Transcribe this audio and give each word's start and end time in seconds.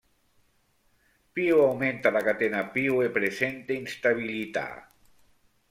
Più 1.33 1.59
aumenta 1.59 2.09
la 2.09 2.23
catena 2.23 2.65
più 2.65 3.01
è 3.01 3.11
presente 3.11 3.73
instabilità. 3.73 4.91